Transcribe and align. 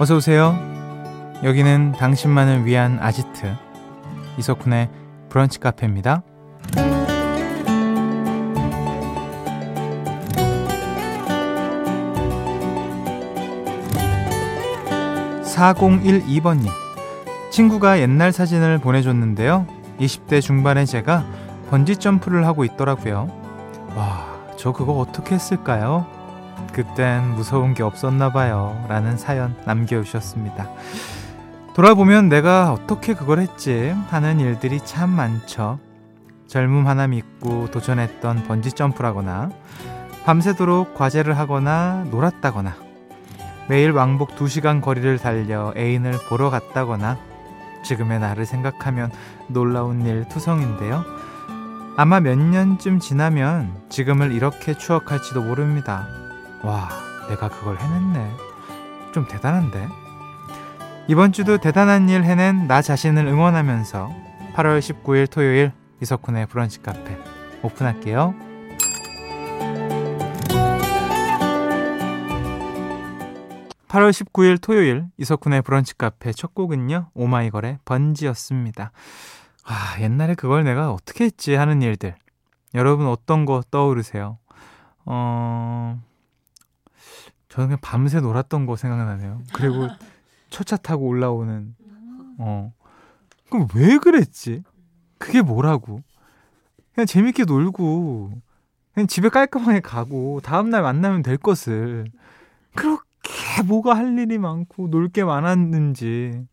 어서 0.00 0.14
오세요. 0.14 0.56
여기는 1.42 1.92
당신만을 1.98 2.64
위한 2.64 2.98
아지트 3.00 3.52
이석훈의 4.38 4.88
브런치 5.28 5.58
카페입니다. 5.58 6.22
4012번님. 15.42 16.68
친구가 17.50 17.98
옛날 17.98 18.30
사진을 18.30 18.78
보내줬는데요. 18.78 19.66
20대 19.98 20.40
중반의 20.40 20.86
제가 20.86 21.24
번지 21.70 21.96
점프를 21.96 22.46
하고 22.46 22.64
있더라고요. 22.64 23.28
와, 23.96 24.26
저 24.56 24.72
그거 24.72 24.92
어떻게 24.92 25.34
했을까요? 25.34 26.17
그땐 26.72 27.34
무서운 27.34 27.74
게 27.74 27.82
없었나 27.82 28.32
봐요. 28.32 28.84
라는 28.88 29.16
사연 29.16 29.54
남겨주셨습니다. 29.64 30.70
돌아보면 31.74 32.28
내가 32.28 32.72
어떻게 32.72 33.14
그걸 33.14 33.38
했지 33.38 33.94
하는 34.10 34.40
일들이 34.40 34.80
참 34.80 35.10
많죠. 35.10 35.78
젊음 36.48 36.86
하나 36.86 37.06
믿고 37.06 37.70
도전했던 37.70 38.44
번지점프라거나 38.44 39.50
밤새도록 40.24 40.94
과제를 40.94 41.38
하거나 41.38 42.04
놀았다거나 42.10 42.74
매일 43.68 43.92
왕복 43.92 44.30
2시간 44.34 44.80
거리를 44.80 45.18
달려 45.18 45.72
애인을 45.76 46.14
보러 46.28 46.50
갔다거나 46.50 47.18
지금의 47.84 48.18
나를 48.18 48.46
생각하면 48.46 49.10
놀라운 49.46 50.04
일 50.06 50.26
투성인데요. 50.28 51.04
아마 51.96 52.20
몇 52.20 52.38
년쯤 52.38 52.98
지나면 52.98 53.72
지금을 53.88 54.32
이렇게 54.32 54.76
추억할지도 54.76 55.42
모릅니다. 55.42 56.06
와, 56.62 56.88
내가 57.28 57.48
그걸 57.48 57.78
해냈네. 57.78 58.36
좀 59.12 59.26
대단한데? 59.26 59.88
이번 61.06 61.32
주도 61.32 61.58
대단한 61.58 62.08
일 62.08 62.24
해낸 62.24 62.66
나 62.66 62.82
자신을 62.82 63.26
응원하면서 63.26 64.10
8월 64.54 64.80
19일 64.80 65.30
토요일 65.30 65.72
이석훈의 66.02 66.46
브런치 66.46 66.82
카페 66.82 67.16
오픈할게요. 67.62 68.34
8월 73.88 74.10
19일 74.10 74.60
토요일 74.60 75.06
이석훈의 75.16 75.62
브런치 75.62 75.96
카페 75.96 76.32
첫 76.32 76.54
곡은요. 76.54 77.10
오마이걸의 77.14 77.78
번지였습니다. 77.84 78.92
아, 79.64 80.00
옛날에 80.00 80.34
그걸 80.34 80.64
내가 80.64 80.92
어떻게 80.92 81.24
했지 81.24 81.54
하는 81.54 81.80
일들. 81.82 82.14
여러분 82.74 83.06
어떤 83.06 83.46
거 83.46 83.62
떠오르세요? 83.70 84.38
어, 85.06 86.00
저는 87.48 87.68
그냥 87.68 87.78
밤새 87.82 88.20
놀았던 88.20 88.66
거 88.66 88.76
생각나네요. 88.76 89.42
그리고 89.54 89.88
초차 90.50 90.76
타고 90.76 91.06
올라오는, 91.06 91.74
어. 92.38 92.72
그럼 93.50 93.66
왜 93.74 93.98
그랬지? 93.98 94.62
그게 95.18 95.42
뭐라고? 95.42 96.02
그냥 96.94 97.06
재밌게 97.06 97.44
놀고, 97.44 98.32
그냥 98.94 99.06
집에 99.06 99.28
깔끔하게 99.28 99.80
가고, 99.80 100.40
다음 100.42 100.70
날 100.70 100.82
만나면 100.82 101.22
될 101.22 101.36
것을. 101.36 102.06
그렇게 102.74 103.62
뭐가 103.66 103.94
할 103.96 104.18
일이 104.18 104.38
많고, 104.38 104.88
놀 104.90 105.08
게 105.08 105.24
많았는지, 105.24 106.46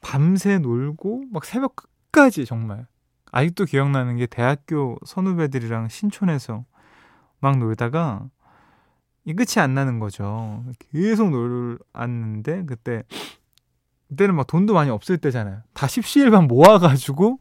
밤새 0.00 0.58
놀고, 0.58 1.24
막 1.32 1.44
새벽 1.44 1.76
끝까지 1.76 2.44
정말. 2.46 2.86
아직도 3.32 3.64
기억나는 3.64 4.16
게 4.16 4.26
대학교 4.26 4.96
선후배들이랑 5.04 5.88
신촌에서 5.88 6.64
막 7.40 7.58
놀다가, 7.58 8.24
이 9.26 9.34
끝이 9.34 9.60
안 9.60 9.74
나는 9.74 9.98
거죠. 9.98 10.64
계속 10.92 11.30
놀았는데, 11.30 12.64
그때, 12.66 13.02
그때는 14.08 14.36
막 14.36 14.46
돈도 14.46 14.72
많이 14.72 14.88
없을 14.90 15.18
때잖아요. 15.18 15.62
다 15.74 15.88
십시일반 15.88 16.46
모아가지고, 16.46 17.40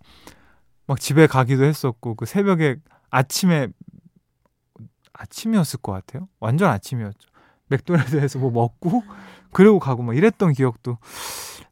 막 0.88 1.00
집에 1.00 1.28
가기도 1.28 1.64
했었고, 1.64 2.16
그 2.16 2.26
새벽에 2.26 2.78
아침에, 3.12 3.68
아침이었을 5.14 5.80
것 5.82 5.92
같아요. 5.92 6.28
완전 6.40 6.72
아침이었죠. 6.72 7.30
맥도날드에서 7.68 8.40
뭐 8.40 8.50
먹고, 8.52 9.04
그리고 9.52 9.80
가고 9.80 10.02
막 10.04 10.18
이랬던 10.18 10.54
기억도 10.54 10.98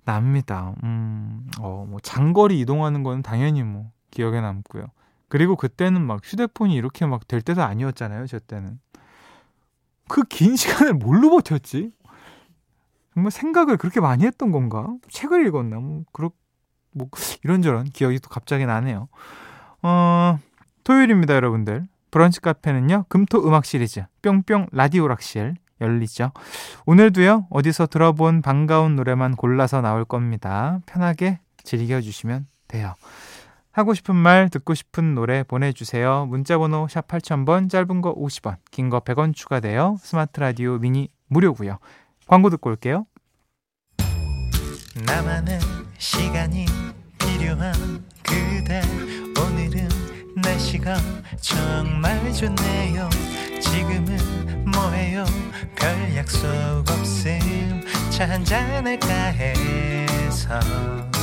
납니다. 0.06 0.76
음, 0.84 1.50
어, 1.60 1.86
뭐 1.90 2.00
장거리 2.02 2.60
이동하는 2.60 3.04
거는 3.04 3.24
당연히 3.24 3.64
뭐 3.64 3.92
기억에 4.12 4.42
남고요. 4.42 4.86
그리고 5.28 5.56
그때는 5.56 6.02
막 6.06 6.22
휴대폰이 6.24 6.76
이렇게 6.76 7.06
막 7.08 7.28
될 7.28 7.42
때도 7.42 7.64
아니었잖아요, 7.64 8.28
저 8.28 8.38
때는. 8.40 8.80
그 10.08 10.24
긴 10.24 10.56
시간을 10.56 10.94
뭘로 10.94 11.30
버텼지? 11.32 11.92
정말 13.14 13.32
생각을 13.32 13.78
그렇게 13.78 14.00
많이 14.00 14.26
했던 14.26 14.52
건가? 14.52 14.88
책을 15.10 15.46
읽었나? 15.48 15.80
뭐, 15.80 16.04
그렇, 16.12 16.32
뭐, 16.92 17.10
이런저런 17.44 17.86
기억이 17.86 18.20
또 18.20 18.30
갑자기 18.30 18.66
나네요. 18.66 19.08
어, 19.84 20.40
토요일입니다, 20.84 21.36
여러분들. 21.36 21.88
브런치 22.12 22.42
카페는요, 22.42 23.06
금토 23.10 23.48
음악 23.48 23.66
시리즈, 23.66 24.04
뿅뿅 24.22 24.68
라디오 24.72 25.08
락실 25.08 25.56
열리죠. 25.82 26.32
오늘도요, 26.86 27.48
어디서 27.50 27.88
들어본 27.88 28.42
반가운 28.42 28.96
노래만 28.96 29.36
골라서 29.36 29.82
나올 29.82 30.06
겁니다. 30.06 30.80
편하게 30.86 31.40
즐겨주시면 31.64 32.48
돼요. 32.68 32.94
하고 33.74 33.94
싶은 33.96 34.16
말, 34.16 34.50
듣고 34.50 34.76
싶은 34.76 35.16
노래 35.16 35.42
보내주세요. 35.44 36.28
문자번호 36.28 36.88
샵 36.88 37.08
8000번, 37.08 37.70
짧은 37.72 38.02
거 38.02 38.14
50원, 38.16 38.58
긴 38.72 38.90
거 38.90 39.00
100원 39.00 39.34
추가돼요. 39.36 39.98
스마트 40.00 40.40
라디오 40.40 40.78
미니 40.78 41.10
무료고요. 41.28 41.80
광고 42.28 42.50
듣고 42.52 42.70
올게요. 42.70 43.08
나만의 45.08 45.60
시간이 45.98 46.68
필요한 47.18 47.74
그대 48.22 48.82
오늘은 49.42 49.90
날씨가 50.36 50.96
정말 51.42 52.32
좋네요 52.32 53.10
지금은 53.60 54.66
뭐해요 54.72 55.26
별 55.76 56.16
약속 56.16 56.48
없음 56.88 57.82
차 58.12 58.30
한잔 58.30 58.86
할까 58.86 59.08
해서 59.08 60.60
기분 61.12 61.23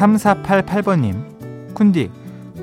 3488번님, 0.00 1.74
쿤디, 1.74 2.10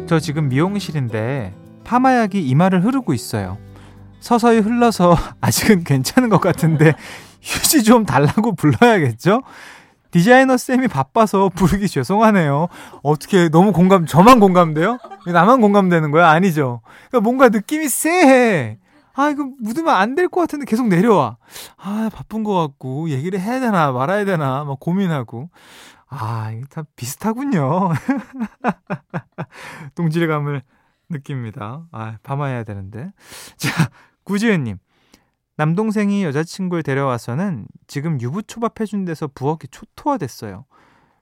저 0.08 0.20
지금 0.20 0.50
미용실인데 0.50 1.54
파마약이 1.84 2.42
이마를 2.42 2.84
흐르고 2.84 3.14
있어요. 3.14 3.58
서서히 4.20 4.58
흘러서 4.60 5.16
아직은 5.40 5.84
괜찮은 5.84 6.30
것 6.30 6.42
같은데 6.42 6.94
휴지 7.42 7.84
좀 7.84 8.06
달라고 8.06 8.56
불러야겠죠? 8.56 9.44
디자이너 10.10 10.58
쌤이 10.58 10.88
바빠서 10.88 11.50
부르기 11.50 11.88
죄송하네요. 11.88 12.70
어떻게 13.04 13.50
너무 13.50 13.72
공감, 13.72 14.08
저만 14.08 14.40
공감돼요? 14.40 14.98
나만 15.28 15.62
공감되는 15.62 16.10
거야? 16.12 16.30
아니죠. 16.30 16.82
그러니까 17.10 17.24
뭔가 17.24 17.50
느낌이 17.50 17.88
쎄해. 17.88 18.80
아, 19.14 19.30
이거 19.30 19.48
묻으면 19.60 19.94
안 19.94 20.16
될 20.16 20.28
것 20.30 20.42
같은데 20.42 20.66
계속 20.66 20.88
내려와. 20.88 21.38
아, 21.78 22.10
바쁜 22.14 22.44
것 22.44 22.54
같고, 22.56 23.10
얘기를 23.10 23.40
해야 23.40 23.60
되나, 23.60 23.92
말아야 23.92 24.26
되나, 24.26 24.64
막 24.64 24.80
고민하고. 24.80 25.50
아, 26.10 26.52
이게 26.52 26.66
다 26.70 26.84
비슷하군요. 26.96 27.92
동질감을 29.96 30.62
느낍니다. 31.10 31.86
아, 31.92 32.18
파마해야 32.24 32.64
되는데. 32.64 33.12
자, 33.58 33.90
구지은님. 34.24 34.78
남동생이 35.58 36.24
여자친구를 36.24 36.84
데려와서는 36.84 37.68
지금 37.88 38.22
유부초밥 38.22 38.80
해준 38.80 39.06
데서 39.06 39.28
부엌이 39.28 39.68
초토화됐어요. 39.70 40.66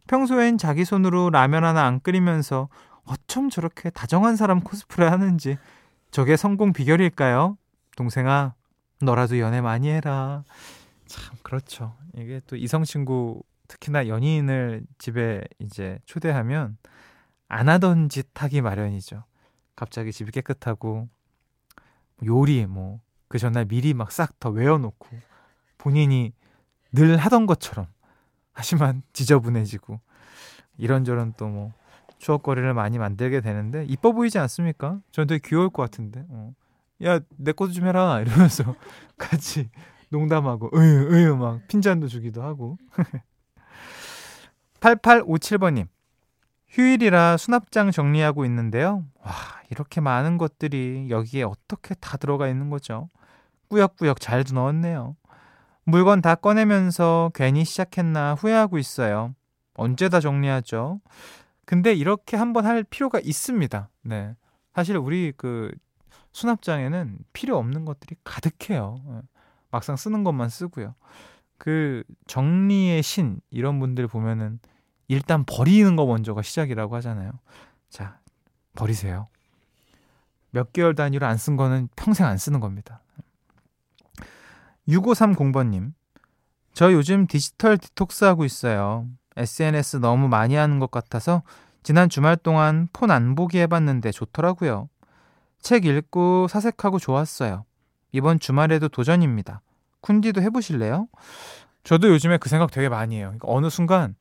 평소엔 0.08 0.58
자기 0.58 0.86
손으로 0.86 1.30
라면 1.30 1.64
하나 1.64 1.86
안 1.86 2.00
끓이면서 2.00 2.68
어쩜 3.06 3.50
저렇게 3.50 3.90
다정한 3.90 4.36
사람 4.36 4.60
코스프레 4.60 5.08
하는지 5.08 5.58
저게 6.12 6.36
성공 6.36 6.74
비결일까요? 6.74 7.58
동생아, 7.96 8.54
너라도 9.02 9.40
연애 9.40 9.62
많이 9.62 9.90
해라. 9.90 10.44
참, 11.06 11.36
그렇죠. 11.42 11.96
이게 12.18 12.42
또 12.46 12.56
이성친구, 12.56 13.42
특히나 13.68 14.08
연인을 14.08 14.86
집에 14.98 15.42
이제 15.60 16.00
초대하면 16.06 16.78
안 17.48 17.70
하던 17.70 18.10
짓 18.10 18.28
하기 18.34 18.62
마련이죠. 18.62 19.24
갑자기 19.76 20.12
집이 20.12 20.32
깨끗하고 20.32 21.08
요리 22.24 22.66
뭐 22.66 23.06
그 23.28 23.40
전날 23.40 23.66
미리 23.66 23.94
막 23.94 24.12
싹 24.12 24.40
더 24.40 24.50
외워놓고 24.50 25.08
본인이 25.78 26.34
늘 26.92 27.18
하던 27.18 27.46
것처럼 27.46 27.88
하지만 28.54 29.02
지저분해지고 29.14 30.00
이런저런 30.78 31.34
또 31.34 31.48
뭐 31.50 31.74
추억거리를 32.18 32.74
많이 32.74 32.98
만들게 32.98 33.42
되는데 33.42 33.84
이뻐 33.86 34.14
보이지 34.14 34.40
않습니까? 34.40 35.02
저는 35.12 35.28
되게 35.28 35.42
귀여울 35.46 35.70
것 35.70 35.82
같은데. 35.84 36.26
어. 36.30 36.54
야, 37.04 37.20
내 37.36 37.52
것도 37.52 37.74
좀 37.74 37.86
해라 37.88 38.22
이러면서 38.22 38.76
같이 39.18 39.70
농담하고 40.10 40.72
으유 40.74 41.14
으유 41.14 41.36
막 41.36 41.68
핀잔도 41.68 42.08
주기도 42.08 42.42
하고. 42.42 42.78
8857번님. 44.86 45.88
휴일이라 46.68 47.38
수납장 47.38 47.90
정리하고 47.90 48.46
있는데요. 48.46 49.04
와, 49.22 49.32
이렇게 49.72 50.00
많은 50.00 50.38
것들이 50.38 51.08
여기에 51.10 51.44
어떻게 51.44 51.96
다 51.96 52.18
들어가 52.18 52.48
있는 52.48 52.70
거죠? 52.70 53.10
꾸역꾸역 53.70 54.20
잘도 54.20 54.54
넣었네요. 54.54 55.16
물건 55.86 56.22
다 56.22 56.36
꺼내면서 56.36 57.32
괜히 57.34 57.66
시작했나 57.66 58.36
후회하고 58.36 58.78
있어요. 58.78 59.34
언제 59.74 60.08
다 60.08 60.20
정리하죠? 60.20 61.02
근데 61.66 61.94
이렇게 61.94 62.38
한번 62.38 62.68
할 62.68 62.84
필요가 62.84 63.20
있습니다. 63.20 63.90
네. 64.04 64.36
사실 64.76 64.98
우리 64.98 65.34
그 65.36 65.72
수납장에는 66.32 67.18
필요 67.34 67.58
없는 67.58 67.86
것들이 67.86 68.18
가득해요. 68.24 68.98
예. 69.10 69.22
막상 69.72 69.96
쓰는 69.96 70.24
것만 70.24 70.50
쓰고요. 70.50 70.94
그 71.58 72.04
정리의 72.28 73.02
신 73.02 73.40
이런 73.50 73.80
분들 73.80 74.08
보면은 74.08 74.60
일단 75.08 75.44
버리는 75.46 75.96
거 75.96 76.06
먼저가 76.06 76.42
시작이라고 76.42 76.96
하잖아요. 76.98 77.32
자, 77.90 78.20
버리세요. 78.76 79.28
몇 80.52 80.74
개월 80.74 80.96
단위로 80.96 81.26
안 81.26 81.38
쓴 81.38 81.58
거는 81.58 81.90
평생 81.96 82.26
안 82.26 82.38
쓰는 82.38 82.60
겁니다. 82.60 83.02
6530번님, 84.88 85.94
저 86.74 86.92
요즘 86.94 87.28
디지털 87.28 87.78
디톡스 87.78 88.26
하고 88.26 88.46
있어요. 88.46 89.08
SNS 89.38 89.98
너무 89.98 90.28
많이 90.28 90.56
하는 90.56 90.80
것 90.80 90.92
같아서 90.92 91.44
지난 91.84 92.10
주말 92.10 92.38
동안 92.38 92.88
폰 92.94 93.12
안 93.12 93.36
보기 93.36 93.60
해봤는데 93.60 94.12
좋더라고요. 94.12 94.90
책 95.60 95.86
읽고 95.86 96.48
사색하고 96.48 97.00
좋았어요. 97.00 97.66
이번 98.12 98.40
주말에도 98.40 98.88
도전입니다. 98.88 99.62
쿤디도 100.02 100.42
해보실래요? 100.42 101.08
저도 101.84 102.10
요즘에 102.10 102.38
그 102.38 102.50
생각 102.50 102.72
되게 102.72 102.88
많이 102.90 103.18
해요. 103.18 103.28
그러니까 103.28 103.48
어느 103.50 103.70
순간 103.70 104.16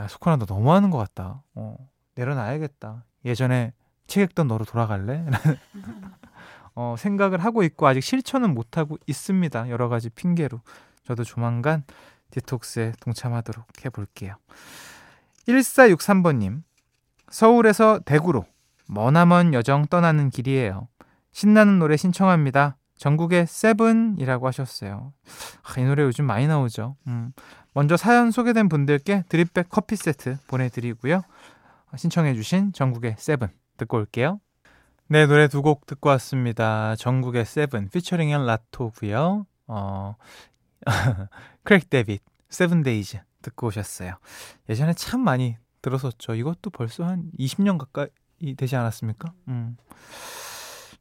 야 0.00 0.08
소코나 0.08 0.36
너 0.36 0.46
너무하는 0.48 0.90
것 0.90 0.98
같다. 0.98 1.42
어, 1.54 1.76
내려놔야겠다. 2.14 3.04
예전에 3.24 3.72
책 4.06 4.22
읽던 4.30 4.48
너로 4.48 4.64
돌아갈래? 4.64 5.24
어, 6.74 6.94
생각을 6.98 7.42
하고 7.42 7.62
있고 7.62 7.86
아직 7.86 8.02
실천은 8.02 8.54
못하고 8.54 8.98
있습니다. 9.06 9.70
여러 9.70 9.88
가지 9.88 10.10
핑계로. 10.10 10.60
저도 11.04 11.24
조만간 11.24 11.84
디톡스에 12.30 12.92
동참하도록 13.00 13.84
해볼게요. 13.84 14.34
1463번님, 15.48 16.62
서울에서 17.30 18.00
대구로 18.00 18.44
머나먼 18.88 19.54
여정 19.54 19.86
떠나는 19.86 20.30
길이에요. 20.30 20.88
신나는 21.32 21.78
노래 21.78 21.96
신청합니다. 21.96 22.76
전국의 22.96 23.46
세븐이라고 23.46 24.46
하셨어요. 24.46 25.12
아, 25.62 25.80
이 25.80 25.84
노래 25.84 26.02
요즘 26.02 26.24
많이 26.24 26.46
나오죠. 26.46 26.96
음. 27.06 27.32
먼저 27.74 27.96
사연 27.96 28.30
소개된 28.30 28.68
분들께 28.68 29.24
드립백 29.28 29.68
커피 29.68 29.96
세트 29.96 30.38
보내드리고요. 30.46 31.22
신청해주신 31.94 32.72
정국의 32.72 33.16
Seven 33.18 33.48
듣고 33.76 33.98
올게요. 33.98 34.40
네, 35.08 35.26
노래 35.26 35.46
두 35.48 35.62
곡 35.62 35.86
듣고 35.86 36.08
왔습니다. 36.10 36.96
정국의 36.96 37.44
Seven 37.44 37.88
피처링 37.90 38.30
and 38.30 38.44
Latto고요. 38.46 39.46
어, 39.68 40.16
Craig 41.64 41.90
David 41.90 42.22
Seven 42.48 42.82
Days 42.82 43.18
듣고 43.42 43.68
오셨어요. 43.68 44.14
예전에 44.68 44.94
참 44.94 45.20
많이 45.20 45.56
들었었죠. 45.82 46.34
이것도 46.34 46.70
벌써 46.70 47.04
한 47.04 47.30
20년 47.38 47.78
가까이 47.78 48.08
되지 48.56 48.74
않았습니까? 48.74 49.32
음. 49.48 49.76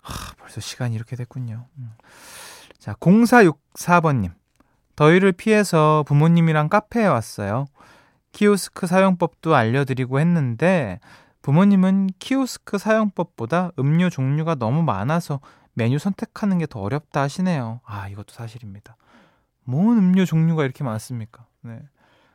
하, 0.06 0.36
벌써 0.36 0.62
시간이 0.62 0.96
이렇게 0.96 1.16
됐군요. 1.16 1.66
음. 1.78 1.92
자, 2.78 2.94
0464번님. 2.94 4.32
더위를 4.96 5.32
피해서 5.34 6.04
부모님이랑 6.08 6.70
카페에 6.70 7.06
왔어요. 7.08 7.66
키오스크 8.32 8.88
사용법도 8.88 9.56
알려드리고 9.56 10.20
했는데, 10.20 11.00
부모님은 11.42 12.10
키오스크 12.20 12.78
사용법보다 12.78 13.72
음료 13.80 14.10
종류가 14.10 14.56
너무 14.56 14.84
많아서 14.84 15.40
메뉴 15.74 16.00
선택하는 16.00 16.58
게 16.60 16.66
더 16.66 16.80
어렵다 16.80 17.22
하시네요. 17.22 17.82
아, 17.86 18.08
이것도 18.08 18.34
사실입니다. 18.34 18.96
뭔 19.64 19.98
음료 19.98 20.26
종류가 20.26 20.64
이렇게 20.64 20.84
많습니까? 20.84 21.46
네. 21.62 21.80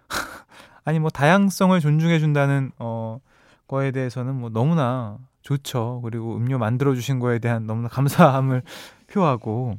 아니, 0.84 0.98
뭐, 0.98 1.10
다양성을 1.10 1.78
존중해준다는, 1.80 2.72
어, 2.78 3.20
거에 3.68 3.92
대해서는 3.92 4.34
뭐 4.34 4.50
너무나 4.50 5.16
좋죠. 5.42 6.00
그리고 6.04 6.36
음료 6.36 6.58
만들어 6.58 6.94
주신 6.94 7.18
거에 7.18 7.38
대한 7.38 7.66
너무나 7.66 7.88
감사함을 7.88 8.62
표하고. 9.08 9.78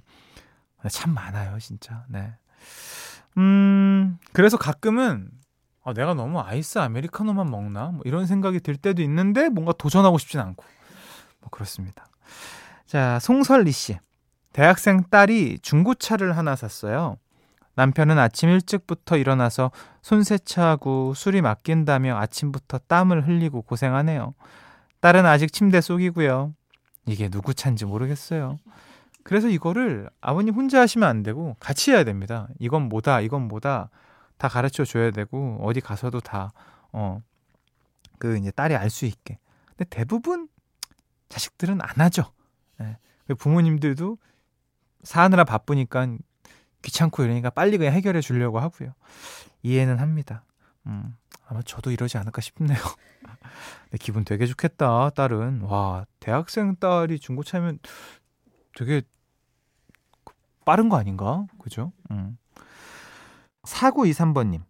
참 0.90 1.14
많아요, 1.14 1.60
진짜. 1.60 2.06
네. 2.10 2.34
음, 3.38 4.18
그래서 4.34 4.58
가끔은 4.58 5.30
아, 5.84 5.94
내가 5.94 6.14
너무 6.14 6.40
아이스 6.40 6.78
아메리카노만 6.80 7.50
먹나? 7.50 7.88
뭐 7.88 8.02
이런 8.06 8.26
생각이 8.28 8.60
들 8.60 8.78
때도 8.78 9.02
있는데 9.02 9.50
뭔가 9.50 9.74
도전하고 9.74 10.18
싶진 10.18 10.40
않고. 10.40 10.64
뭐 11.40 11.50
그렇습니다. 11.50 12.06
자, 12.86 13.20
송설리 13.20 13.72
씨. 13.72 13.98
대학생 14.54 15.04
딸이 15.10 15.60
중고차를 15.62 16.38
하나 16.38 16.56
샀어요. 16.56 17.18
남편은 17.76 18.20
아침 18.20 18.50
일찍부터 18.50 19.18
일어나서 19.18 19.72
손 20.02 20.24
세차하고 20.24 21.14
술이 21.14 21.42
맡긴다며 21.42 22.18
아침부터 22.18 22.80
땀을 22.88 23.28
흘리고 23.28 23.62
고생하네요. 23.62 24.34
딸은 25.02 25.26
아직 25.26 25.52
침대 25.52 25.82
속이고요. 25.82 26.54
이게 27.08 27.30
누구 27.30 27.54
차인지 27.54 27.86
모르겠어요. 27.86 28.58
그래서 29.24 29.48
이거를 29.50 30.10
아버님 30.22 30.56
혼자 30.56 30.82
하시면 30.82 31.08
안 31.08 31.24
되고 31.24 31.56
같이 31.60 31.92
해야 31.92 32.04
됩니다. 32.04 32.48
이건 32.60 32.90
뭐다, 32.90 33.22
이건 33.22 33.48
뭐다 33.48 33.90
다 34.38 34.48
가르쳐 34.48 34.86
줘야 34.86 35.12
되고 35.12 35.60
어디 35.62 35.82
가서도 35.82 36.22
다 36.22 36.52
어 36.94 37.22
그 38.22 38.38
이제 38.38 38.52
딸이 38.52 38.76
알 38.76 38.92
수 38.92 39.06
있게. 39.06 39.40
근데 39.70 39.86
대부분 39.86 40.48
자식들은 41.30 41.82
안 41.82 41.90
하죠. 42.02 42.32
예. 42.80 42.98
부모님들도 43.34 44.20
사느라 45.02 45.44
바쁘니까 45.44 46.18
귀찮고 46.84 47.24
이러니까 47.24 47.50
빨리 47.50 47.80
그냥 47.80 47.94
해결해 47.94 48.22
주려고 48.22 48.60
하고요. 48.60 48.94
이해는 49.64 49.98
합니다. 49.98 50.44
음, 50.88 51.16
아마 51.48 51.62
저도 51.62 51.92
이러지 51.92 52.18
않을까 52.18 52.42
싶네요. 52.42 52.78
근데 53.84 53.98
기분 54.00 54.24
되게 54.24 54.46
좋겠다, 54.46 55.12
딸은. 55.12 55.62
와, 55.62 56.06
대학생 56.20 56.76
딸이 56.76 57.20
중고차면 57.20 57.80
되게 58.76 59.02
빠른 60.66 60.90
거 60.90 60.98
아닌가? 60.98 61.46
그죠? 61.60 61.92
음. 62.12 62.38
4923번님. 63.64 64.62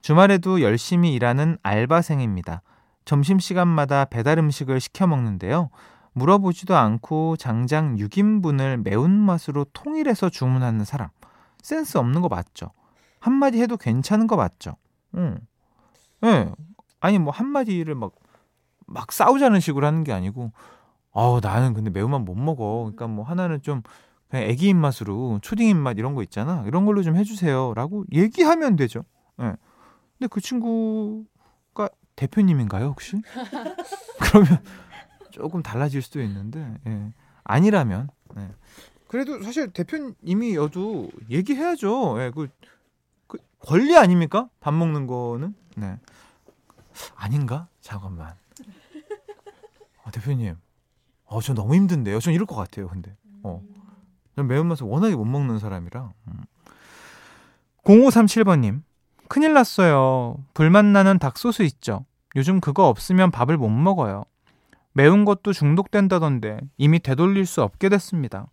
주말에도 0.00 0.62
열심히 0.62 1.12
일하는 1.14 1.58
알바생입니다. 1.62 2.62
점심시간마다 3.04 4.04
배달 4.04 4.38
음식을 4.38 4.80
시켜 4.80 5.06
먹는데요. 5.06 5.70
물어보지도 6.12 6.76
않고 6.76 7.36
장장 7.36 7.96
6인분을 7.96 8.82
매운맛으로 8.82 9.66
통일해서 9.72 10.28
주문하는 10.28 10.84
사람. 10.84 11.08
센스 11.62 11.98
없는 11.98 12.20
거 12.20 12.28
맞죠? 12.28 12.72
한마디 13.20 13.60
해도 13.60 13.76
괜찮은 13.76 14.26
거 14.26 14.36
맞죠? 14.36 14.76
응. 15.16 15.38
예. 16.24 16.26
네. 16.26 16.52
아니, 17.00 17.18
뭐, 17.18 17.32
한마디를 17.32 17.94
막, 17.94 18.12
막 18.86 19.12
싸우자는 19.12 19.60
식으로 19.60 19.86
하는 19.86 20.04
게 20.04 20.12
아니고, 20.12 20.52
아우, 21.12 21.40
나는 21.40 21.74
근데 21.74 21.90
매운맛 21.90 22.22
못 22.22 22.34
먹어. 22.34 22.84
그러니까 22.84 23.06
뭐, 23.06 23.24
하나는 23.24 23.62
좀, 23.62 23.82
그냥 24.28 24.44
애기 24.44 24.68
입맛으로 24.68 25.38
초딩 25.42 25.68
입맛 25.68 25.98
이런 25.98 26.14
거 26.14 26.22
있잖아. 26.22 26.62
이런 26.66 26.84
걸로 26.84 27.02
좀 27.02 27.16
해주세요라고 27.16 28.04
얘기하면 28.12 28.76
되죠. 28.76 29.04
예. 29.40 29.44
네. 29.44 29.52
근데 30.18 30.28
그 30.28 30.40
친구가 30.40 31.88
대표님인가요 32.16 32.86
혹시? 32.86 33.16
그러면 34.20 34.62
조금 35.30 35.62
달라질 35.62 36.02
수도 36.02 36.20
있는데 36.22 36.76
예. 36.86 37.12
아니라면 37.44 38.08
예. 38.36 38.50
그래도 39.06 39.40
사실 39.42 39.72
대표님이어도 39.72 41.10
얘기해야죠. 41.30 42.20
예. 42.20 42.30
그, 42.34 42.48
그 43.26 43.38
권리 43.60 43.96
아닙니까? 43.96 44.50
밥 44.60 44.74
먹는 44.74 45.06
거는 45.06 45.54
네. 45.76 45.98
아닌가? 47.14 47.68
잠깐만. 47.80 48.34
아, 50.04 50.10
대표님. 50.10 50.56
어, 51.26 51.40
저 51.40 51.54
너무 51.54 51.74
힘든데요. 51.74 52.20
전 52.20 52.32
이럴 52.34 52.46
것 52.46 52.54
같아요. 52.56 52.88
근데. 52.88 53.16
어. 53.42 53.62
전 54.36 54.46
매운맛을 54.46 54.86
워낙에 54.86 55.14
못 55.14 55.24
먹는 55.24 55.58
사람이라. 55.58 56.12
음. 56.28 56.44
0537번님, 57.84 58.82
큰일 59.28 59.54
났어요. 59.54 60.36
불맛 60.54 60.84
나는 60.84 61.18
닭소스 61.18 61.62
있죠. 61.62 62.04
요즘 62.36 62.60
그거 62.60 62.88
없으면 62.88 63.30
밥을 63.30 63.56
못 63.56 63.68
먹어요. 63.68 64.24
매운 64.92 65.24
것도 65.24 65.52
중독된다던데 65.52 66.58
이미 66.76 66.98
되돌릴 66.98 67.46
수 67.46 67.62
없게 67.62 67.88
됐습니다. 67.88 68.48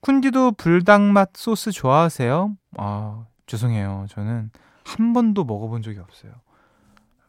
쿤디도 0.00 0.56
불닭맛 0.56 1.30
소스 1.34 1.70
좋아하세요? 1.70 2.56
아, 2.78 3.26
죄송해요. 3.46 4.06
저는 4.08 4.50
한 4.84 5.12
번도 5.12 5.44
먹어본 5.44 5.82
적이 5.82 6.00
없어요. 6.00 6.32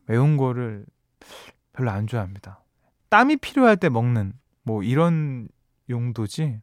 매운 0.06 0.38
거를 0.38 0.86
별로 1.74 1.92
안 1.92 2.08
좋아합니다. 2.08 2.64
땀이 3.10 3.38
필요할 3.38 3.78
때 3.78 3.90
먹는 3.90 4.34
뭐 4.64 4.84
이런 4.84 5.48
용도지. 5.90 6.60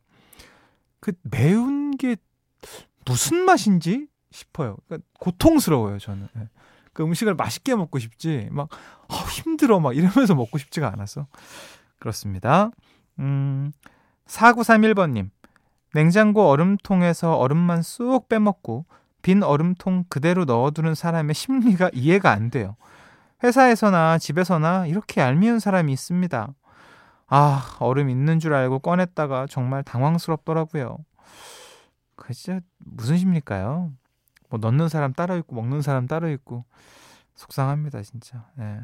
그 1.00 1.12
매운 1.22 1.96
게 1.96 2.16
무슨 3.04 3.44
맛인지 3.44 4.08
싶어요. 4.30 4.76
그러니까 4.86 5.06
고통스러워요, 5.18 5.98
저는. 5.98 6.28
네. 6.34 6.48
그 6.92 7.02
음식을 7.02 7.34
맛있게 7.34 7.74
먹고 7.74 7.98
싶지, 7.98 8.48
막, 8.50 8.68
어, 9.08 9.14
힘들어, 9.14 9.80
막 9.80 9.96
이러면서 9.96 10.34
먹고 10.34 10.58
싶지가 10.58 10.92
않아서. 10.92 11.26
그렇습니다. 11.98 12.70
음, 13.18 13.72
4931번 14.26 15.12
님. 15.12 15.30
냉장고 15.94 16.48
얼음통에서 16.48 17.36
얼음만 17.36 17.82
쑥 17.82 18.28
빼먹고 18.28 18.86
빈 19.22 19.42
얼음통 19.42 20.04
그대로 20.08 20.44
넣어두는 20.44 20.94
사람의 20.94 21.34
심리가 21.34 21.90
이해가 21.92 22.30
안 22.30 22.50
돼요. 22.50 22.76
회사에서나 23.42 24.18
집에서나 24.18 24.86
이렇게 24.86 25.20
얄미운 25.20 25.60
사람이 25.60 25.92
있습니다. 25.92 26.54
아, 27.28 27.76
얼음 27.78 28.10
있는 28.10 28.38
줄 28.40 28.54
알고 28.54 28.80
꺼냈다가 28.80 29.46
정말 29.48 29.82
당황스럽더라고요. 29.82 30.98
그 32.16 32.34
진짜 32.34 32.60
무슨 32.78 33.16
심리일까요? 33.16 33.92
뭐 34.48 34.58
넣는 34.58 34.88
사람 34.88 35.12
따로 35.12 35.36
있고 35.38 35.54
먹는 35.54 35.80
사람 35.80 36.06
따로 36.06 36.28
있고 36.30 36.64
속상합니다 37.34 38.02
진짜. 38.02 38.46
예. 38.58 38.80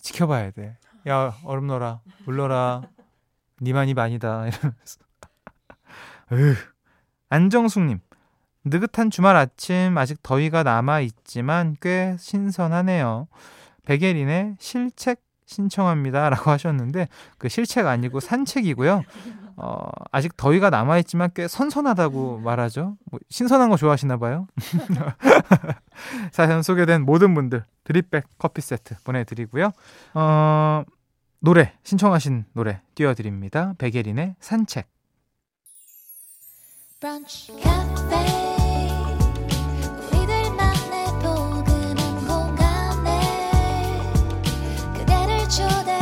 지켜봐야 0.00 0.50
돼. 0.50 0.76
야 1.08 1.34
얼음 1.44 1.66
넣어라, 1.66 2.00
물 2.26 2.36
넣어라. 2.36 2.82
니만이 3.62 3.94
많이다 3.94 4.46
이러면서. 4.46 5.00
으. 6.32 6.54
안정숙 7.30 7.82
님. 7.84 8.00
느긋한 8.64 9.10
주말 9.10 9.36
아침 9.36 9.96
아직 9.96 10.22
더위가 10.22 10.62
남아 10.62 11.00
있지만 11.00 11.76
꽤 11.80 12.16
신선하네요. 12.18 13.26
백예린의 13.84 14.56
실책 14.58 15.22
신청합니다라고 15.46 16.50
하셨는데 16.50 17.08
그 17.38 17.48
실책 17.48 17.86
아니고 17.86 18.20
산책이고요. 18.20 19.02
어, 19.56 19.90
아직 20.10 20.36
더위가 20.36 20.70
남아 20.70 20.98
있지만 20.98 21.30
꽤 21.34 21.48
선선하다고 21.48 22.38
말하죠. 22.38 22.96
뭐 23.10 23.20
신선한 23.28 23.68
거 23.68 23.76
좋아하시나 23.76 24.16
봐요. 24.16 24.46
사연 26.32 26.62
소개된 26.62 27.02
모든 27.02 27.34
분들 27.34 27.64
드립백 27.84 28.24
커피 28.38 28.62
세트 28.62 28.94
보내드리고요. 29.04 29.72
어, 30.14 30.84
노래 31.40 31.74
신청하신 31.82 32.46
노래 32.52 32.80
띄워드립니다. 32.94 33.74
백예린의 33.78 34.36
산책. 34.40 34.88
브런치 37.00 37.52
그대 45.50 45.99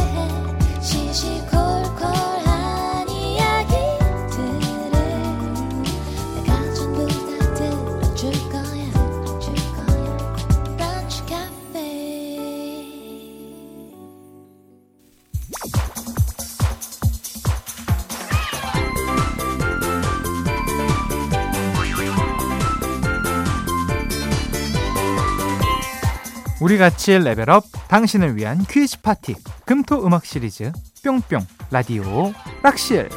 우리 26.69 26.77
같이 26.77 27.19
레벨업 27.19 27.65
당신을 27.89 28.37
위한 28.37 28.63
퀴즈 28.69 29.01
파티 29.01 29.37
금토 29.65 30.05
음악 30.07 30.27
시리즈 30.27 30.71
뿅뿅 31.03 31.41
라디오 31.71 32.35
락실 32.63 33.09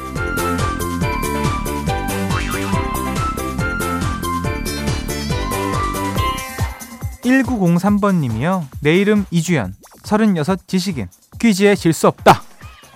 1903번 7.22 8.20
님이요. 8.20 8.66
내 8.80 8.96
이름 8.96 9.26
이주연, 9.30 9.74
36 10.02 10.66
지식인, 10.66 11.08
퀴즈에 11.38 11.74
질 11.74 11.92
수 11.92 12.08
없다. 12.08 12.40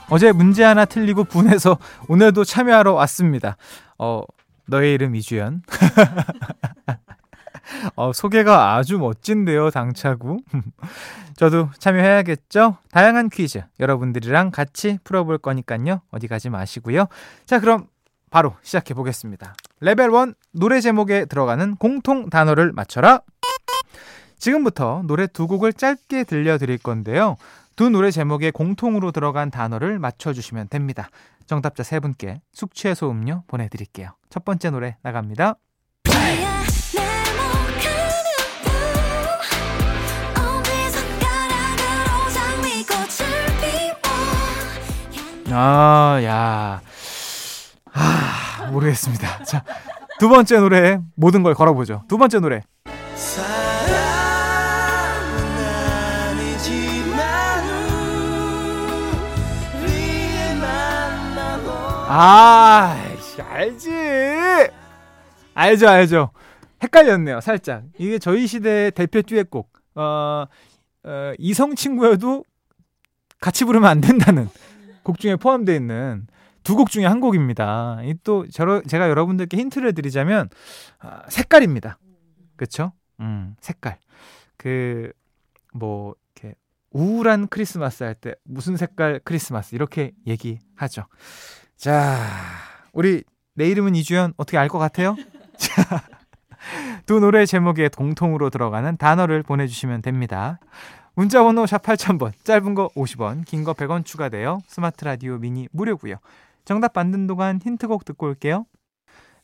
어제 0.09 0.33
문제 0.33 0.65
하나 0.65 0.87
틀리고 0.87 1.25
분해서 1.25 1.77
오늘도 2.09 2.45
참여하러 2.45 2.95
왔습니다. 2.95 3.59
어, 3.99 4.23
너의 4.65 4.95
이름 4.95 5.17
이주연. 5.17 5.61
어, 7.95 8.13
소개가 8.13 8.75
아주 8.75 8.99
멋진데요, 8.99 9.71
당차구. 9.71 10.39
저도 11.37 11.71
참여해야겠죠? 11.79 12.79
다양한 12.91 13.29
퀴즈 13.29 13.63
여러분들이랑 13.81 14.51
같이 14.51 14.99
풀어볼 15.05 15.39
거니까요. 15.39 16.01
어디 16.11 16.29
가지 16.29 16.49
마시고요. 16.49 17.07
자, 17.45 17.61
그럼 17.61 17.87
바로 18.31 18.55
시작해 18.63 18.95
보겠습니다. 18.95 19.55
레벨 19.81 20.11
1 20.13 20.35
노래 20.53 20.81
제목에 20.81 21.27
들어가는 21.27 21.77
공통 21.77 22.31
단어를 22.31 22.73
맞춰라. 22.73 23.21
지금부터 24.39 25.03
노래 25.07 25.27
두 25.27 25.47
곡을 25.47 25.73
짧게 25.73 26.25
들려드릴 26.25 26.79
건데요. 26.79 27.37
두 27.77 27.91
노래 27.91 28.11
제목에 28.11 28.51
공통으로 28.51 29.13
들어간 29.13 29.51
단어를 29.51 29.99
맞춰주시면 29.99 30.69
됩니다. 30.69 31.11
정답자 31.47 31.83
세 31.83 32.01
분께 32.01 32.41
숙취해소 32.53 33.11
음료 33.11 33.45
보내드릴게요. 33.47 34.11
첫 34.31 34.45
번째 34.45 34.71
노래 34.71 34.97
나갑니다. 35.03 35.57
아, 45.59 46.21
야. 46.23 46.83
아, 47.95 48.69
모르겠습니다. 48.71 49.43
자, 49.45 49.65
두 50.19 50.29
번째 50.29 50.59
노래 50.59 51.01
모든 51.15 51.43
걸 51.43 51.55
걸어보죠. 51.55 52.03
두 52.09 52.19
번째 52.19 52.41
노래. 52.41 52.63
아, 62.09 63.15
씨, 63.19 63.41
알지. 63.41 63.91
알죠, 65.55 65.89
알죠. 65.89 66.31
헷갈렸네요, 66.83 67.41
살짝. 67.41 67.85
이게 67.99 68.19
저희 68.19 68.47
시대의 68.47 68.91
대표 68.91 69.23
듀엣곡. 69.23 69.73
어, 69.95 70.45
어, 71.05 71.33
이성 71.39 71.75
친구여도 71.75 72.45
같이 73.41 73.65
부르면 73.65 73.89
안 73.89 74.03
된다는 74.03 74.51
곡 75.07 75.19
중에 75.19 75.37
포함되어 75.37 75.75
있는 75.75 76.27
두 76.65 76.75
곡 76.77 76.91
중에 76.91 77.05
한 77.07 77.21
곡입니다. 77.21 78.01
이 78.05 78.15
또 78.25 78.47
제가 78.49 79.09
여러분들께 79.09 79.57
힌트를 79.57 79.95
드리자면 79.95 80.49
아, 80.99 81.23
색깔입니다. 81.29 81.99
그렇죠? 82.57 82.93
음, 83.21 83.55
색깔. 83.61 83.99
그 84.57 85.13
뭐 85.75 86.15
이렇게 86.35 86.55
우울한 86.91 87.49
크리스마스 87.49 88.03
할 88.03 88.15
때 88.15 88.35
무슨 88.45 88.77
색깔 88.79 89.21
크리스마스 89.25 89.75
이렇게 89.75 90.13
얘기하죠. 90.27 91.05
자, 91.77 92.19
우리 92.95 93.23
내 93.55 93.69
이름은 93.69 93.95
이주연 93.95 94.33
어떻게 94.39 94.57
알 94.59 94.69
것 94.69 94.79
같아요? 94.79 95.15
자, 95.59 96.03
두 97.05 97.21
노래 97.21 97.45
제목에 97.47 97.89
공통으로 97.89 98.49
들어가는 98.51 98.97
단어를 98.97 99.43
보내주시면 99.43 100.01
됩니다. 100.03 100.59
문자번호 101.17 101.65
샵 101.67 101.83
8000번, 101.83 102.33
짧은 102.45 102.75
거 102.75 102.89
50원, 102.95 103.45
긴 103.47 103.65
거 103.65 103.73
100원 103.73 104.05
추가되어 104.05 104.61
스마트 104.67 105.05
라디오 105.05 105.39
미니 105.39 105.67
무료고요. 105.73 106.17
정답 106.67 106.93
받는 106.93 107.27
동안 107.27 107.59
힌트곡 107.63 108.05
듣고 108.05 108.27
올게요. 108.27 108.67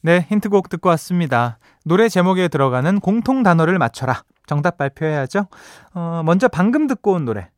네, 0.03 0.27
힌트곡 0.29 0.69
듣고 0.69 0.91
왔습니다. 0.91 1.59
노래 1.85 2.09
제목에 2.09 2.49
들어가는 2.49 3.01
공통 3.01 3.43
단어를 3.43 3.79
맞춰라. 3.79 4.23
정답 4.47 4.77
발표해야죠. 4.77 5.47
어, 5.95 6.23
먼저 6.25 6.49
방금 6.49 6.87
듣고 6.87 7.13
온 7.13 7.25
노래. 7.25 7.49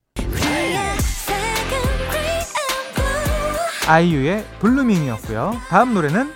아이유의 3.88 4.44
Blueming이었고요. 4.60 5.52
다음 5.68 5.92
노래는 5.92 6.32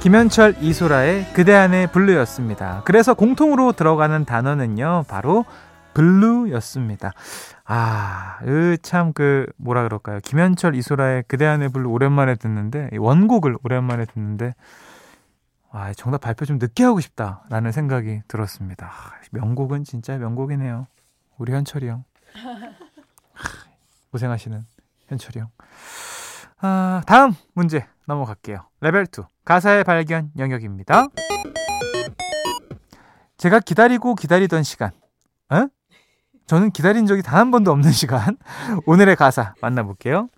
김현철 0.00 0.56
이소라의 0.62 1.30
그대 1.34 1.52
안의 1.54 1.92
Blue였습니다. 1.92 2.82
그래서 2.86 3.12
공통으로 3.12 3.72
들어가는 3.72 4.24
단어는요, 4.24 5.04
바로 5.08 5.44
Blue였습니다. 5.92 7.12
아, 7.66 8.38
참 8.82 9.12
그 9.12 9.46
뭐라 9.56 9.82
그럴까요? 9.82 10.20
김현철 10.22 10.74
이소라의 10.74 11.24
그대 11.28 11.44
안의 11.44 11.68
Blue 11.68 11.90
오랜만에 11.90 12.36
듣는데 12.36 12.88
원곡을 12.96 13.58
오랜만에 13.62 14.06
듣는데 14.06 14.54
아, 15.70 15.92
정답 15.92 16.22
발표 16.22 16.46
좀 16.46 16.58
늦게 16.58 16.82
하고 16.82 17.00
싶다라는 17.00 17.70
생각이 17.70 18.22
들었습니다. 18.26 18.86
아, 18.86 19.12
명곡은 19.32 19.84
진짜 19.84 20.16
명곡이네요. 20.16 20.86
우리 21.36 21.52
현철이 21.52 21.86
형. 21.88 22.04
고생하시는 24.12 24.64
현철이 25.08 25.40
형. 25.40 25.48
아, 26.62 27.02
다음 27.06 27.34
문제 27.54 27.86
넘어갈게요. 28.10 28.66
레벨 28.80 29.06
2. 29.06 29.22
가사의 29.44 29.84
발견 29.84 30.30
영역입니다. 30.36 31.06
제가 33.36 33.60
기다리고 33.60 34.16
기다리던 34.16 34.64
시간. 34.64 34.90
어? 35.50 35.68
저는 36.46 36.72
기다린 36.72 37.06
적이 37.06 37.22
단 37.22 37.38
한 37.38 37.50
번도 37.52 37.70
없는 37.70 37.92
시간. 37.92 38.36
오늘의 38.86 39.14
가사 39.14 39.54
만나볼게요. 39.62 40.28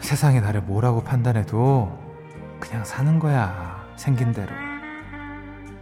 세상이 0.00 0.40
나를 0.40 0.62
뭐라고 0.62 1.02
판단해도 1.02 1.90
그냥 2.60 2.84
사는 2.84 3.18
거야. 3.18 3.84
생긴 3.96 4.32
대로. 4.32 4.50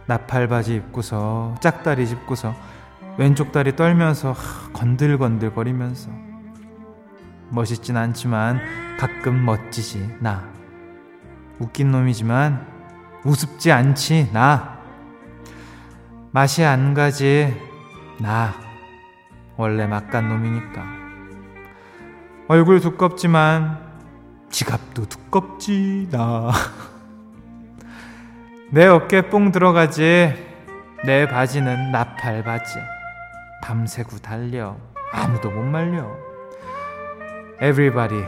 나팔바지 0.05 0.75
입고서 0.75 1.55
짝다리 1.59 2.07
짚고서 2.07 2.53
왼쪽 3.17 3.51
다리 3.51 3.75
떨면서 3.75 4.31
하, 4.31 4.71
건들건들거리면서. 4.73 6.11
멋있진 7.49 7.97
않지만 7.97 8.59
가끔 8.99 9.43
멋지지 9.43 10.17
나. 10.19 10.47
웃긴 11.59 11.91
놈이지만 11.91 12.67
우습지 13.23 13.71
않지 13.71 14.29
나. 14.33 14.77
맛이 16.31 16.63
안 16.63 16.93
가지 16.93 17.59
나. 18.19 18.53
원래 19.55 19.87
막간 19.87 20.29
놈이니까. 20.29 20.85
얼굴 22.49 22.79
두껍지만 22.79 23.79
지갑도 24.51 25.05
두껍지 25.05 26.09
나. 26.11 26.51
내 28.69 28.85
어깨 28.85 29.29
뽕 29.29 29.51
들어가지 29.51 30.35
내 31.03 31.27
바지는 31.27 31.91
나팔 31.91 32.43
바지 32.43 32.75
밤새고 33.63 34.17
달려 34.19 34.77
아무도 35.11 35.49
못 35.49 35.63
말려 35.63 36.07
Everybody 37.61 38.23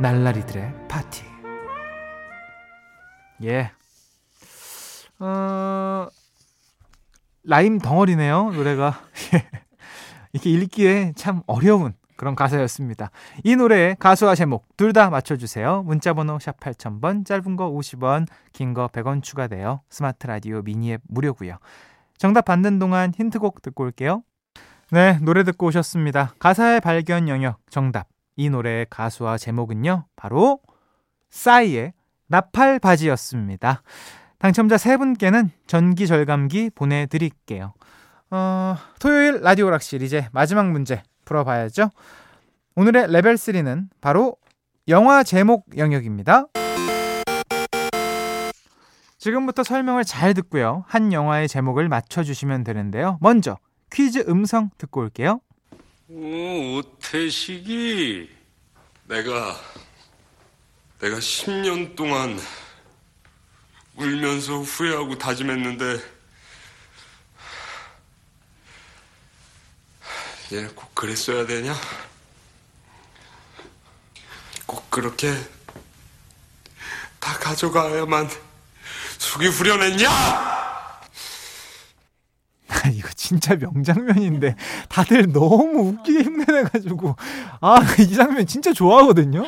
날라리들의 0.00 0.86
파티 0.88 1.24
예 3.44 3.70
어... 5.18 6.08
라임 7.44 7.78
덩어리네요 7.78 8.50
노래가 8.52 9.00
이렇게 10.32 10.50
읽기에 10.50 11.12
참 11.16 11.42
어려운 11.46 11.94
그런 12.16 12.34
가사였습니다. 12.36 13.10
이 13.44 13.56
노래의 13.56 13.96
가수와 13.98 14.34
제목 14.34 14.76
둘 14.76 14.92
다 14.92 15.08
맞춰주세요. 15.08 15.82
문자번호 15.84 16.38
샵 16.38 16.60
8000번 16.60 17.24
짧은 17.24 17.56
거 17.56 17.70
50원 17.70 18.26
긴 18.52 18.74
거 18.74 18.88
100원 18.88 19.22
추가돼요. 19.22 19.80
스마트 19.88 20.26
라디오 20.26 20.60
미니 20.60 20.92
앱 20.92 21.00
무료고요. 21.08 21.56
정답 22.18 22.44
받는 22.44 22.78
동안 22.78 23.12
힌트곡 23.16 23.62
듣고 23.62 23.84
올게요. 23.84 24.22
네 24.92 25.20
노래 25.22 25.44
듣고 25.44 25.66
오셨습니다. 25.66 26.34
가사의 26.40 26.80
발견 26.80 27.28
영역 27.28 27.60
정답 27.70 28.08
이 28.34 28.50
노래의 28.50 28.86
가수와 28.90 29.38
제목은요 29.38 30.06
바로 30.16 30.58
싸이의 31.30 31.92
나팔 32.26 32.80
바지였습니다. 32.80 33.82
당첨자 34.38 34.78
세 34.78 34.96
분께는 34.96 35.52
전기 35.68 36.08
절감기 36.08 36.70
보내 36.74 37.06
드릴게요. 37.06 37.72
어, 38.32 38.76
토요일 38.98 39.40
라디오 39.42 39.70
락실 39.70 40.02
이제 40.02 40.28
마지막 40.32 40.68
문제 40.68 41.04
풀어봐야죠. 41.24 41.90
오늘의 42.74 43.12
레벨 43.12 43.34
3는 43.34 43.90
바로 44.00 44.36
영화 44.88 45.22
제목 45.22 45.66
영역입니다. 45.76 46.46
지금부터 49.18 49.62
설명을 49.62 50.04
잘 50.04 50.34
듣고요. 50.34 50.84
한 50.88 51.12
영화의 51.12 51.46
제목을 51.46 51.88
맞춰주시면 51.88 52.64
되는데요. 52.64 53.18
먼저 53.20 53.56
퀴즈 53.92 54.24
음성 54.28 54.70
듣고 54.78 55.00
올게요. 55.00 55.40
오, 56.08 56.76
오태식이 56.78 58.30
내가 59.04 59.60
내가 61.00 61.16
10년 61.18 61.96
동안 61.96 62.38
울면서 63.96 64.60
후회하고 64.60 65.18
다짐했는데 65.18 66.00
얘 70.52 70.66
꼭 70.74 70.92
그랬어야 70.94 71.46
되냐? 71.46 71.74
꼭 74.66 74.90
그렇게 74.90 75.32
다 77.20 77.34
가져가야만 77.38 78.28
속이 79.18 79.46
후련했냐? 79.46 80.59
이거 82.94 83.08
진짜 83.14 83.56
명장면인데 83.56 84.56
다들 84.88 85.32
너무 85.32 85.88
웃기게 85.88 86.22
흉내내가지고 86.22 87.16
아 87.60 87.76
이 87.98 88.14
장면 88.14 88.46
진짜 88.46 88.72
좋아하거든요. 88.72 89.44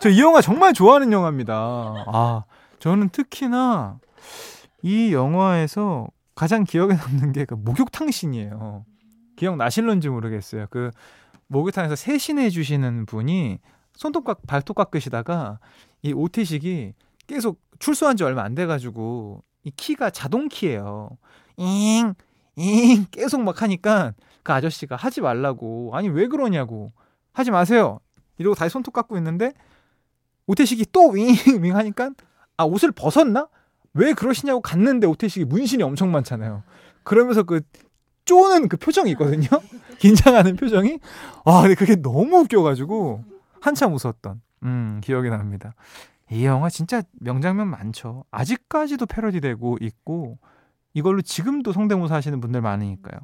저 0.00 0.08
이 0.08 0.20
영화 0.20 0.40
정말 0.40 0.72
좋아하는 0.72 1.12
영화입니다. 1.12 1.54
아 1.54 2.44
저는 2.78 3.10
특히나 3.10 3.98
이 4.82 5.12
영화에서 5.12 6.08
가장 6.34 6.64
기억에 6.64 6.94
남는 6.94 7.32
게 7.32 7.44
그 7.44 7.54
목욕탕 7.54 8.10
신이에요. 8.10 8.84
기억 9.36 9.56
나실런지 9.56 10.08
모르겠어요. 10.08 10.66
그 10.70 10.90
목욕탕에서 11.48 11.94
세신해 11.96 12.50
주시는 12.50 13.06
분이 13.06 13.58
손톱 13.94 14.24
깎 14.24 14.40
발톱 14.46 14.76
깎으시다가 14.76 15.58
이 16.02 16.12
오태식이 16.12 16.94
계속 17.26 17.60
출소한 17.78 18.16
지 18.16 18.24
얼마 18.24 18.42
안 18.42 18.54
돼가지고 18.54 19.42
이 19.64 19.70
키가 19.70 20.10
자동 20.10 20.48
키예요. 20.48 21.10
잉, 21.58 22.14
잉 22.56 23.06
계속 23.10 23.42
막 23.42 23.62
하니까 23.62 24.12
그 24.42 24.52
아저씨가 24.52 24.96
하지 24.96 25.20
말라고 25.20 25.90
아니 25.94 26.08
왜 26.08 26.26
그러냐고 26.28 26.92
하지 27.32 27.50
마세요. 27.50 28.00
이러고 28.38 28.54
다시 28.54 28.72
손톱 28.72 28.94
깎고 28.94 29.16
있는데 29.18 29.52
오태식이 30.46 30.86
또 30.92 31.10
윙윙 31.10 31.76
하니까 31.76 32.10
아 32.56 32.64
옷을 32.64 32.92
벗었나? 32.92 33.48
왜 33.94 34.12
그러시냐고 34.14 34.60
갔는데 34.60 35.06
오태식이 35.06 35.44
문신이 35.44 35.82
엄청 35.82 36.10
많잖아요. 36.12 36.62
그러면서 37.04 37.42
그 37.42 37.60
쪼는 38.24 38.68
그 38.68 38.76
표정이 38.76 39.10
있거든요. 39.12 39.48
긴장하는 39.98 40.56
표정이. 40.56 40.98
아, 41.44 41.62
근데 41.62 41.74
그게 41.74 41.96
너무 41.96 42.38
웃겨가지고 42.38 43.24
한참 43.60 43.94
웃었던 43.94 44.40
음 44.64 45.00
기억이 45.02 45.28
납니다. 45.28 45.74
이 46.30 46.44
영화 46.44 46.70
진짜 46.70 47.02
명장면 47.20 47.68
많죠. 47.68 48.24
아직까지도 48.30 49.06
패러디되고 49.06 49.78
있고 49.80 50.38
이걸로 50.94 51.22
지금도 51.22 51.72
성대모사 51.72 52.14
하시는 52.14 52.40
분들 52.40 52.60
많으니까요. 52.60 53.20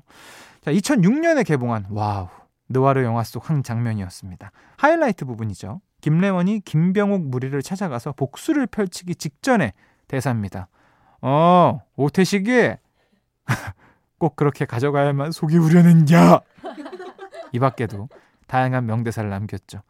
자, 0.62 0.72
2006년에 0.72 1.46
개봉한 1.46 1.87
와우 1.90 2.28
느와르 2.68 3.02
영화 3.04 3.22
속 3.24 3.48
한 3.50 3.62
장면이었습니다. 3.62 4.50
하이라이트 4.76 5.24
부분이죠. 5.24 5.81
김래원이 6.00 6.61
김병옥 6.61 7.28
무리를 7.28 7.61
찾아가서 7.62 8.12
복수를 8.12 8.66
펼치기 8.66 9.16
직전의 9.16 9.72
대사입니다. 10.07 10.68
어, 11.22 11.81
오태식이 11.96 12.72
꼭 14.18 14.37
그렇게 14.37 14.64
가져가야만 14.64 15.33
속이 15.33 15.57
우려는냐. 15.57 16.40
이 17.52 17.59
밖에도 17.59 18.09
다양한 18.46 18.87
명대사를 18.87 19.28
남겼죠. 19.28 19.83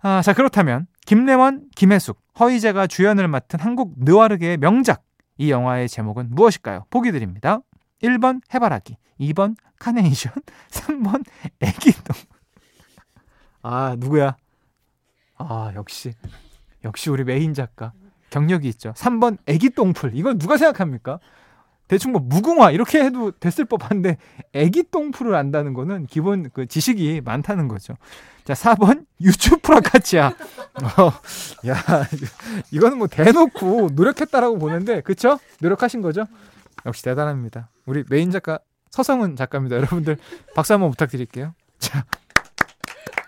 아, 0.00 0.22
자 0.22 0.32
그렇다면 0.32 0.86
김래원, 1.06 1.68
김해숙, 1.76 2.18
허이재가 2.40 2.86
주연을 2.86 3.28
맡은 3.28 3.60
한국 3.60 3.94
느와르계의 3.98 4.56
명작 4.58 5.04
이 5.42 5.50
영화의 5.50 5.88
제목은 5.88 6.28
무엇일까요? 6.30 6.86
보기 6.88 7.10
드립니다. 7.10 7.58
1번 8.00 8.40
해바라기, 8.54 8.96
2번 9.18 9.56
카네이션, 9.80 10.32
3번 10.70 11.24
애기똥. 11.58 12.14
아 13.62 13.96
누구야? 13.98 14.36
아 15.38 15.72
역시 15.74 16.12
역시 16.84 17.10
우리 17.10 17.24
메인 17.24 17.54
작가 17.54 17.92
경력이 18.30 18.68
있죠. 18.68 18.92
3번 18.92 19.38
애기똥풀 19.46 20.12
이건 20.14 20.38
누가 20.38 20.56
생각합니까? 20.56 21.18
대충 21.92 22.12
뭐 22.12 22.22
무궁화 22.24 22.70
이렇게 22.70 23.04
해도 23.04 23.32
됐을 23.32 23.66
법한데 23.66 24.16
애기 24.54 24.82
똥풀을 24.82 25.34
안다는 25.34 25.74
거는 25.74 26.06
기본 26.06 26.48
그 26.54 26.64
지식이 26.64 27.20
많다는 27.22 27.68
거죠. 27.68 27.98
자, 28.44 28.54
4번 28.54 29.04
유추프라카치아. 29.20 30.28
어, 30.96 31.12
야, 31.68 31.76
이거는 32.70 32.96
뭐 32.96 33.08
대놓고 33.08 33.90
노력했다라고 33.92 34.56
보는데 34.58 35.02
그쵸? 35.02 35.38
노력하신 35.60 36.00
거죠? 36.00 36.24
역시 36.86 37.02
대단합니다. 37.02 37.68
우리 37.84 38.04
메인 38.08 38.30
작가 38.30 38.58
서성은 38.90 39.36
작가입니다. 39.36 39.76
여러분들 39.76 40.16
박수 40.54 40.72
한번 40.72 40.92
부탁드릴게요. 40.92 41.54
자. 41.78 42.06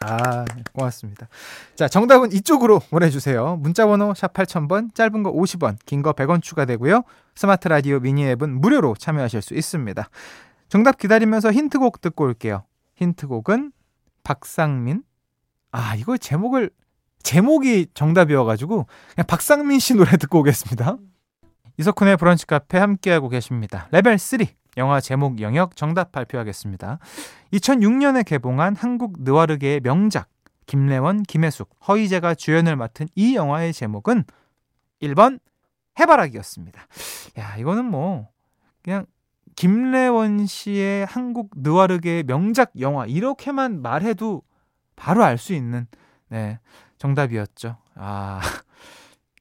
아, 0.06 0.44
고맙습니다. 0.72 1.28
자, 1.74 1.88
정답은 1.88 2.32
이쪽으로 2.32 2.80
보내주세요. 2.90 3.56
문자번호 3.56 4.14
샵 4.14 4.32
8000번, 4.34 4.94
짧은 4.94 5.22
거 5.22 5.32
50원, 5.32 5.76
긴 5.86 6.02
거 6.02 6.12
100원 6.12 6.42
추가되고요. 6.42 7.02
스마트 7.34 7.68
라디오 7.68 8.00
미니 8.00 8.26
앱은 8.26 8.60
무료로 8.60 8.94
참여하실 8.98 9.42
수 9.42 9.54
있습니다. 9.54 10.08
정답 10.68 10.98
기다리면서 10.98 11.52
힌트곡 11.52 12.00
듣고 12.00 12.24
올게요. 12.24 12.64
힌트곡은 12.96 13.72
박상민. 14.22 15.02
아, 15.72 15.94
이거 15.96 16.16
제목을, 16.16 16.70
제목이 17.22 17.86
정답이어가지고, 17.94 18.86
그냥 19.14 19.26
박상민 19.26 19.78
씨 19.78 19.94
노래 19.94 20.16
듣고 20.16 20.40
오겠습니다. 20.40 20.98
이석훈의 21.78 22.16
브런치 22.18 22.46
카페 22.46 22.78
함께하고 22.78 23.28
계십니다. 23.28 23.88
레벨 23.90 24.18
3 24.18 24.40
영화 24.76 25.00
제목 25.00 25.40
영역 25.40 25.76
정답 25.76 26.12
발표하겠습니다. 26.12 26.98
2006년에 27.52 28.24
개봉한 28.24 28.76
한국 28.76 29.22
느와르계의 29.22 29.80
명작 29.80 30.28
김래원, 30.66 31.22
김혜숙, 31.22 31.70
허이제가 31.86 32.34
주연을 32.34 32.76
맡은 32.76 33.06
이 33.14 33.36
영화의 33.36 33.72
제목은 33.72 34.24
1번 35.02 35.38
해바라기였습니다. 35.98 36.86
야, 37.38 37.56
이거는 37.56 37.84
뭐 37.84 38.28
그냥 38.82 39.06
김래원 39.56 40.46
씨의 40.46 41.06
한국 41.06 41.50
느와르계의 41.56 42.24
명작 42.24 42.72
영화 42.80 43.06
이렇게만 43.06 43.82
말해도 43.82 44.42
바로 44.96 45.22
알 45.22 45.38
수 45.38 45.52
있는 45.52 45.86
네, 46.28 46.58
정답이었죠. 46.98 47.76
아. 47.94 48.40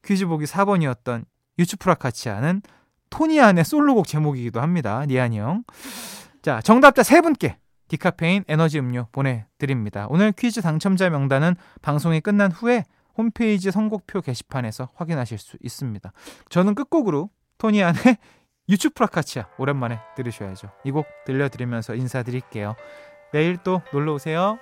퀴즈 0.04 0.26
보기 0.26 0.44
4번이었던 0.44 1.24
유츠프라카치아는 1.58 2.62
토니안의 3.14 3.64
솔로곡 3.64 4.08
제목이기도 4.08 4.60
합니다. 4.60 5.04
니안이 5.06 5.38
형. 5.38 5.62
자, 6.42 6.60
정답자 6.60 7.04
세 7.04 7.20
분께 7.20 7.58
디카페인 7.86 8.42
에너지 8.48 8.80
음료 8.80 9.06
보내드립니다. 9.12 10.08
오늘 10.10 10.32
퀴즈 10.32 10.60
당첨자 10.60 11.08
명단은 11.10 11.54
방송이 11.80 12.20
끝난 12.20 12.50
후에 12.50 12.82
홈페이지 13.16 13.70
선곡표 13.70 14.20
게시판에서 14.20 14.88
확인하실 14.96 15.38
수 15.38 15.56
있습니다. 15.62 16.12
저는 16.48 16.74
끝곡으로 16.74 17.30
토니안의 17.58 17.94
유츠프라카치아 18.68 19.46
오랜만에 19.58 20.00
들으셔야죠. 20.16 20.70
이 20.84 20.90
곡 20.90 21.06
들려드리면서 21.24 21.94
인사드릴게요. 21.94 22.74
내일 23.32 23.58
또 23.58 23.80
놀러 23.92 24.14
오세요. 24.14 24.58